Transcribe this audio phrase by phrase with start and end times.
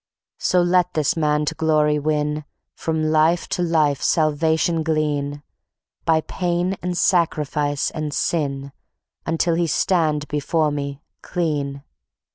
[0.39, 5.43] "So let this man to glory win; From life to life salvation glean;
[6.05, 8.71] By pain and sacrifice and sin,
[9.27, 11.83] Until he stand before Me clean.